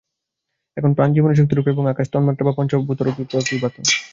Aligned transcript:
এখানে 0.77 0.93
প্রাণ 0.93 1.09
জীবনীশক্তিরূপে 1.15 1.73
এবং 1.73 1.83
আকাশ 1.87 2.07
তন্মাত্রা 2.13 2.43
বা 2.47 2.57
পঞ্চভূতরূপে 2.57 3.23
প্রতিভাত। 3.31 3.75